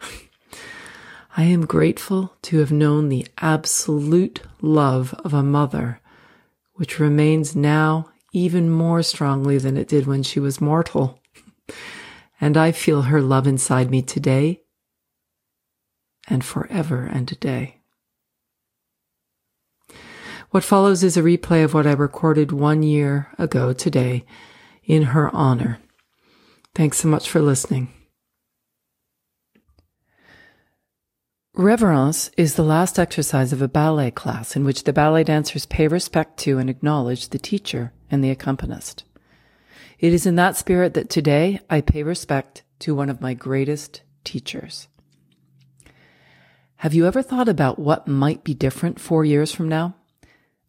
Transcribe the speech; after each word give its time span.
I 1.36 1.42
am 1.42 1.66
grateful 1.66 2.34
to 2.42 2.58
have 2.58 2.70
known 2.70 3.08
the 3.08 3.26
absolute 3.38 4.42
love 4.60 5.14
of 5.24 5.34
a 5.34 5.42
mother, 5.42 6.00
which 6.74 7.00
remains 7.00 7.56
now 7.56 8.10
even 8.32 8.70
more 8.70 9.02
strongly 9.02 9.58
than 9.58 9.76
it 9.76 9.88
did 9.88 10.06
when 10.06 10.22
she 10.22 10.38
was 10.40 10.60
mortal. 10.60 11.20
And 12.40 12.56
I 12.56 12.70
feel 12.70 13.02
her 13.02 13.20
love 13.20 13.48
inside 13.48 13.90
me 13.90 14.00
today 14.00 14.60
and 16.28 16.44
forever 16.44 17.04
and 17.04 17.30
a 17.32 17.34
day. 17.34 17.80
What 20.50 20.64
follows 20.64 21.02
is 21.02 21.16
a 21.16 21.22
replay 21.22 21.62
of 21.62 21.74
what 21.74 21.86
I 21.86 21.92
recorded 21.92 22.52
one 22.52 22.82
year 22.82 23.28
ago 23.38 23.72
today 23.72 24.24
in 24.84 25.02
her 25.02 25.34
honor. 25.34 25.78
Thanks 26.74 26.98
so 26.98 27.08
much 27.08 27.28
for 27.28 27.40
listening. 27.40 27.92
Reverence 31.54 32.30
is 32.36 32.54
the 32.54 32.62
last 32.62 33.00
exercise 33.00 33.52
of 33.52 33.60
a 33.60 33.68
ballet 33.68 34.12
class 34.12 34.54
in 34.54 34.64
which 34.64 34.84
the 34.84 34.92
ballet 34.92 35.24
dancers 35.24 35.66
pay 35.66 35.88
respect 35.88 36.38
to 36.38 36.56
and 36.58 36.70
acknowledge 36.70 37.28
the 37.28 37.38
teacher 37.38 37.92
and 38.10 38.22
the 38.22 38.30
accompanist. 38.30 39.02
It 39.98 40.14
is 40.14 40.24
in 40.24 40.36
that 40.36 40.56
spirit 40.56 40.94
that 40.94 41.10
today 41.10 41.58
I 41.68 41.80
pay 41.80 42.04
respect 42.04 42.62
to 42.78 42.94
one 42.94 43.10
of 43.10 43.20
my 43.20 43.34
greatest 43.34 44.02
teachers. 44.22 44.86
Have 46.82 46.94
you 46.94 47.08
ever 47.08 47.22
thought 47.22 47.48
about 47.48 47.80
what 47.80 48.06
might 48.06 48.44
be 48.44 48.54
different 48.54 49.00
four 49.00 49.24
years 49.24 49.50
from 49.50 49.68
now? 49.68 49.96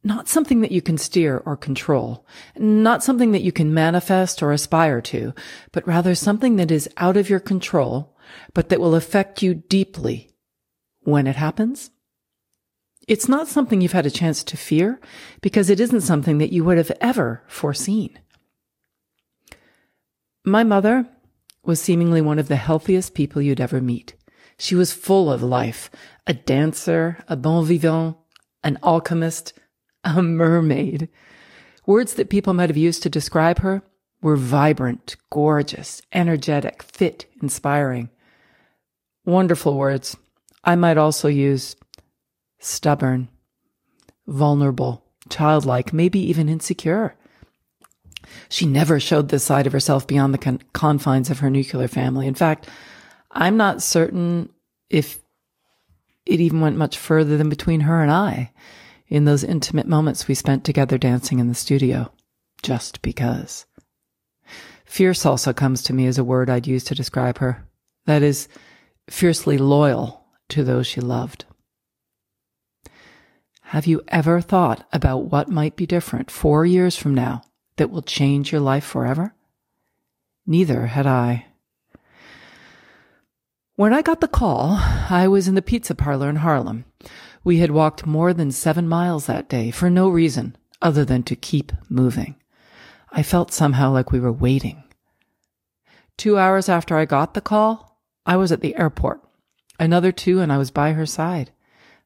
Not 0.03 0.27
something 0.27 0.61
that 0.61 0.71
you 0.71 0.81
can 0.81 0.97
steer 0.97 1.37
or 1.45 1.55
control, 1.55 2.25
not 2.57 3.03
something 3.03 3.31
that 3.33 3.43
you 3.43 3.51
can 3.51 3.75
manifest 3.75 4.41
or 4.41 4.51
aspire 4.51 5.01
to, 5.01 5.35
but 5.71 5.85
rather 5.85 6.15
something 6.15 6.55
that 6.55 6.71
is 6.71 6.89
out 6.97 7.15
of 7.15 7.29
your 7.29 7.39
control, 7.39 8.17
but 8.55 8.69
that 8.69 8.79
will 8.79 8.95
affect 8.95 9.43
you 9.43 9.53
deeply 9.53 10.33
when 11.01 11.27
it 11.27 11.35
happens. 11.35 11.91
It's 13.07 13.29
not 13.29 13.47
something 13.47 13.79
you've 13.79 13.91
had 13.91 14.07
a 14.07 14.11
chance 14.11 14.43
to 14.45 14.57
fear 14.57 14.99
because 15.41 15.69
it 15.69 15.79
isn't 15.79 16.01
something 16.01 16.39
that 16.39 16.51
you 16.51 16.63
would 16.63 16.77
have 16.77 16.91
ever 16.99 17.43
foreseen. 17.47 18.17
My 20.43 20.63
mother 20.63 21.07
was 21.63 21.79
seemingly 21.79 22.21
one 22.21 22.39
of 22.39 22.47
the 22.47 22.55
healthiest 22.55 23.13
people 23.13 23.43
you'd 23.43 23.61
ever 23.61 23.79
meet. 23.79 24.15
She 24.59 24.75
was 24.75 24.91
full 24.91 25.31
of 25.31 25.41
life, 25.41 25.89
a 26.27 26.33
dancer, 26.33 27.23
a 27.29 27.37
bon 27.37 27.65
vivant, 27.65 28.17
an 28.61 28.77
alchemist, 28.83 29.53
a 30.03 30.21
mermaid. 30.21 31.07
Words 31.85 32.15
that 32.15 32.29
people 32.29 32.53
might 32.53 32.69
have 32.69 32.77
used 32.77 33.01
to 33.03 33.09
describe 33.09 33.59
her 33.59 33.81
were 34.21 34.35
vibrant, 34.35 35.15
gorgeous, 35.31 36.01
energetic, 36.11 36.83
fit, 36.83 37.25
inspiring. 37.41 38.09
Wonderful 39.25 39.77
words. 39.77 40.17
I 40.61 40.75
might 40.75 40.97
also 40.97 41.29
use 41.29 41.77
stubborn, 42.59 43.29
vulnerable, 44.27 45.05
childlike, 45.29 45.93
maybe 45.93 46.19
even 46.19 46.49
insecure. 46.49 47.15
She 48.49 48.65
never 48.65 48.99
showed 48.99 49.29
this 49.29 49.45
side 49.45 49.67
of 49.67 49.73
herself 49.73 50.05
beyond 50.05 50.33
the 50.33 50.37
con- 50.37 50.61
confines 50.73 51.29
of 51.29 51.39
her 51.39 51.49
nuclear 51.49 51.87
family. 51.87 52.27
In 52.27 52.35
fact, 52.35 52.67
I'm 53.31 53.57
not 53.57 53.83
certain 53.83 54.49
if 54.89 55.19
it 56.25 56.39
even 56.39 56.61
went 56.61 56.77
much 56.77 56.97
further 56.97 57.37
than 57.37 57.49
between 57.49 57.81
her 57.81 58.01
and 58.01 58.11
I 58.11 58.51
in 59.07 59.25
those 59.25 59.43
intimate 59.43 59.87
moments 59.87 60.27
we 60.27 60.35
spent 60.35 60.63
together 60.63 60.97
dancing 60.97 61.39
in 61.39 61.47
the 61.47 61.55
studio, 61.55 62.11
just 62.61 63.01
because. 63.01 63.65
Fierce 64.85 65.25
also 65.25 65.53
comes 65.53 65.83
to 65.83 65.93
me 65.93 66.05
as 66.05 66.17
a 66.17 66.23
word 66.23 66.49
I'd 66.49 66.67
use 66.67 66.83
to 66.85 66.95
describe 66.95 67.39
her. 67.39 67.67
That 68.05 68.23
is, 68.23 68.47
fiercely 69.09 69.57
loyal 69.57 70.25
to 70.49 70.63
those 70.63 70.87
she 70.87 71.01
loved. 71.01 71.45
Have 73.61 73.85
you 73.85 74.01
ever 74.07 74.41
thought 74.41 74.87
about 74.91 75.25
what 75.25 75.49
might 75.49 75.75
be 75.75 75.85
different 75.85 76.31
four 76.31 76.65
years 76.65 76.95
from 76.95 77.13
now 77.13 77.43
that 77.77 77.91
will 77.91 78.01
change 78.01 78.51
your 78.51 78.61
life 78.61 78.83
forever? 78.83 79.35
Neither 80.47 80.87
had 80.87 81.05
I. 81.05 81.45
When 83.79 83.93
I 83.93 84.01
got 84.01 84.19
the 84.19 84.27
call, 84.27 84.77
I 85.09 85.29
was 85.29 85.47
in 85.47 85.55
the 85.55 85.61
pizza 85.61 85.95
parlor 85.95 86.29
in 86.29 86.35
Harlem. 86.35 86.83
We 87.45 87.59
had 87.59 87.71
walked 87.71 88.05
more 88.05 88.33
than 88.33 88.51
seven 88.51 88.89
miles 88.89 89.25
that 89.27 89.47
day 89.47 89.71
for 89.71 89.89
no 89.89 90.09
reason 90.09 90.57
other 90.81 91.05
than 91.05 91.23
to 91.23 91.35
keep 91.37 91.71
moving. 91.87 92.35
I 93.09 93.23
felt 93.23 93.53
somehow 93.53 93.93
like 93.93 94.11
we 94.11 94.19
were 94.19 94.33
waiting. 94.33 94.83
Two 96.17 96.37
hours 96.37 96.67
after 96.67 96.97
I 96.97 97.05
got 97.05 97.35
the 97.35 97.39
call, 97.39 97.97
I 98.25 98.35
was 98.35 98.51
at 98.51 98.59
the 98.59 98.75
airport. 98.75 99.21
Another 99.79 100.11
two 100.11 100.41
and 100.41 100.51
I 100.51 100.57
was 100.57 100.71
by 100.71 100.91
her 100.91 101.05
side. 101.05 101.51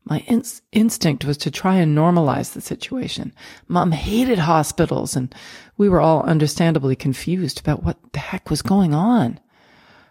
My 0.04 0.20
in- 0.28 0.44
instinct 0.74 1.26
was 1.26 1.38
to 1.38 1.50
try 1.50 1.78
and 1.78 1.98
normalize 1.98 2.54
the 2.54 2.62
situation. 2.62 3.34
Mom 3.68 3.94
hated 3.94 4.38
hospitals 4.38 5.16
and 5.16 5.34
we 5.76 5.90
were 5.90 6.02
all 6.02 6.22
understandably 6.22 6.96
confused 6.96 7.60
about 7.60 7.82
what 7.82 7.98
the 8.14 8.20
heck 8.20 8.52
was 8.52 8.62
going 8.62 8.94
on. 8.94 9.40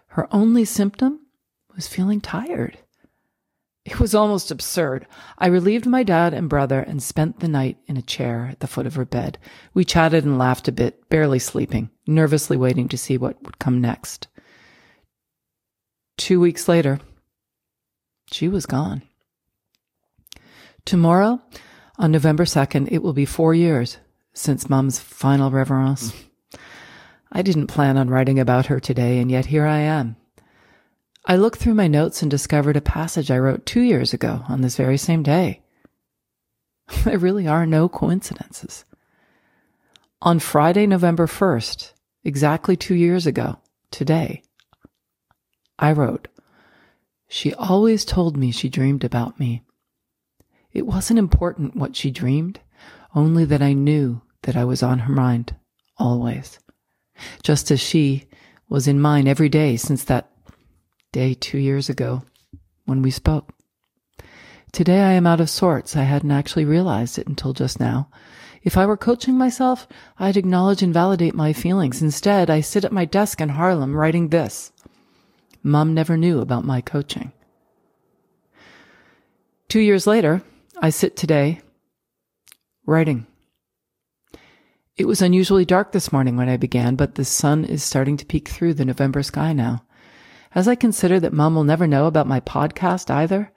Her 0.07 0.27
only 0.29 0.65
symptom 0.65 1.21
was 1.75 1.87
feeling 1.87 2.21
tired. 2.21 2.77
It 3.85 3.99
was 3.99 4.15
almost 4.15 4.49
absurd. 4.49 5.07
I 5.37 5.47
relieved 5.47 5.85
my 5.85 6.03
dad 6.03 6.33
and 6.33 6.47
brother 6.47 6.79
and 6.79 7.03
spent 7.03 7.39
the 7.39 7.49
night 7.49 7.77
in 7.85 7.97
a 7.97 8.01
chair 8.01 8.47
at 8.49 8.61
the 8.61 8.67
foot 8.67 8.85
of 8.85 8.95
her 8.95 9.03
bed. 9.03 9.37
We 9.73 9.83
chatted 9.83 10.23
and 10.23 10.37
laughed 10.37 10.69
a 10.69 10.71
bit, 10.71 11.09
barely 11.09 11.39
sleeping, 11.39 11.89
nervously 12.07 12.55
waiting 12.55 12.87
to 12.89 12.97
see 12.97 13.17
what 13.17 13.43
would 13.43 13.59
come 13.59 13.81
next. 13.81 14.27
Two 16.17 16.39
weeks 16.39 16.69
later, 16.69 16.99
she 18.31 18.47
was 18.47 18.65
gone. 18.65 19.01
Tomorrow, 20.85 21.41
on 21.97 22.11
November 22.11 22.45
2nd, 22.45 22.89
it 22.91 23.03
will 23.03 23.13
be 23.13 23.25
four 23.25 23.53
years 23.53 23.97
since 24.33 24.69
Mom's 24.69 24.99
final 24.99 25.51
reverence. 25.51 26.13
I 27.31 27.41
didn't 27.41 27.67
plan 27.67 27.97
on 27.97 28.09
writing 28.09 28.39
about 28.39 28.67
her 28.67 28.79
today, 28.79 29.19
and 29.19 29.29
yet 29.29 29.47
here 29.47 29.65
I 29.65 29.79
am. 29.79 30.15
I 31.25 31.37
looked 31.37 31.59
through 31.59 31.75
my 31.75 31.87
notes 31.87 32.21
and 32.21 32.29
discovered 32.29 32.75
a 32.75 32.81
passage 32.81 33.31
I 33.31 33.39
wrote 33.39 33.65
two 33.65 33.81
years 33.81 34.13
ago 34.13 34.43
on 34.49 34.61
this 34.61 34.75
very 34.75 34.97
same 34.97 35.23
day. 35.23 35.61
there 37.05 37.17
really 37.17 37.47
are 37.47 37.65
no 37.65 37.87
coincidences. 37.87 38.83
On 40.21 40.39
Friday, 40.39 40.85
November 40.85 41.25
1st, 41.25 41.93
exactly 42.25 42.75
two 42.75 42.95
years 42.95 43.25
ago, 43.25 43.57
today, 43.89 44.43
I 45.79 45.93
wrote, 45.93 46.27
She 47.29 47.53
always 47.53 48.03
told 48.03 48.35
me 48.35 48.51
she 48.51 48.67
dreamed 48.67 49.05
about 49.05 49.39
me. 49.39 49.63
It 50.73 50.85
wasn't 50.85 51.19
important 51.19 51.75
what 51.75 51.95
she 51.95 52.11
dreamed, 52.11 52.59
only 53.15 53.45
that 53.45 53.61
I 53.61 53.73
knew 53.73 54.21
that 54.41 54.57
I 54.57 54.65
was 54.65 54.83
on 54.83 54.99
her 54.99 55.13
mind, 55.13 55.55
always. 55.97 56.59
Just 57.43 57.71
as 57.71 57.79
she 57.79 58.27
was 58.67 58.87
in 58.87 58.99
mine 58.99 59.27
every 59.27 59.49
day 59.49 59.77
since 59.77 60.03
that 60.05 60.29
day 61.13 61.33
two 61.33 61.57
years 61.57 61.87
ago 61.87 62.23
when 62.83 63.01
we 63.01 63.11
spoke. 63.11 63.53
Today 64.73 65.01
I 65.01 65.11
am 65.13 65.27
out 65.27 65.39
of 65.39 65.49
sorts. 65.49 65.95
I 65.95 66.03
hadn't 66.03 66.31
actually 66.31 66.65
realized 66.65 67.17
it 67.17 67.27
until 67.27 67.53
just 67.53 67.79
now. 67.79 68.09
If 68.63 68.75
I 68.75 68.85
were 68.85 68.97
coaching 68.97 69.37
myself, 69.37 69.87
I'd 70.17 70.35
acknowledge 70.35 70.81
and 70.81 70.93
validate 70.93 71.35
my 71.35 71.53
feelings. 71.53 72.01
Instead, 72.01 72.49
I 72.49 72.61
sit 72.61 72.83
at 72.83 72.91
my 72.91 73.05
desk 73.05 73.39
in 73.39 73.49
Harlem 73.49 73.95
writing 73.95 74.29
this. 74.29 74.71
Mom 75.61 75.93
never 75.93 76.17
knew 76.17 76.39
about 76.39 76.65
my 76.65 76.81
coaching. 76.81 77.31
Two 79.69 79.79
years 79.79 80.07
later, 80.07 80.41
I 80.81 80.89
sit 80.89 81.15
today 81.15 81.61
writing. 82.85 83.27
It 84.97 85.05
was 85.05 85.21
unusually 85.21 85.65
dark 85.65 85.91
this 85.91 86.11
morning 86.11 86.37
when 86.37 86.49
I 86.49 86.57
began, 86.57 86.95
but 86.95 87.15
the 87.15 87.25
sun 87.25 87.65
is 87.65 87.83
starting 87.83 88.17
to 88.17 88.25
peek 88.25 88.47
through 88.47 88.73
the 88.73 88.85
November 88.85 89.23
sky 89.23 89.53
now. 89.53 89.83
As 90.55 90.67
I 90.67 90.75
consider 90.75 91.19
that 91.19 91.33
mom 91.33 91.55
will 91.55 91.63
never 91.63 91.87
know 91.87 92.05
about 92.05 92.27
my 92.27 92.39
podcast 92.39 93.09
either, 93.09 93.51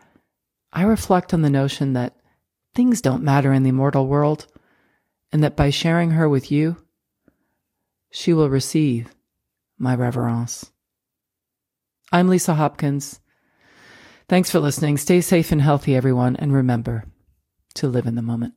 I 0.73 0.83
reflect 0.83 1.35
on 1.35 1.43
the 1.43 1.51
notion 1.51 1.93
that 1.93 2.17
things 2.75 3.03
don't 3.03 3.23
matter 3.23 3.53
in 3.53 3.65
the 3.65 3.73
mortal 3.73 4.07
world, 4.07 4.47
and 5.31 5.43
that 5.43 5.57
by 5.57 5.71
sharing 5.71 6.13
her 6.13 6.29
with 6.29 6.51
you, 6.51 6.77
she 8.11 8.33
will 8.33 8.49
receive 8.49 9.15
my 9.79 9.95
reverence. 9.95 10.71
I'm 12.11 12.29
Lisa 12.29 12.55
Hopkins. 12.55 13.21
Thanks 14.29 14.51
for 14.51 14.61
listening. 14.61 14.97
Stay 14.97 15.21
safe 15.21 15.53
and 15.53 15.61
healthy, 15.61 15.95
everyone, 15.95 16.37
and 16.37 16.53
remember 16.53 17.05
to 17.75 17.89
live 17.89 18.07
in 18.07 18.15
the 18.15 18.23
moment. 18.23 18.55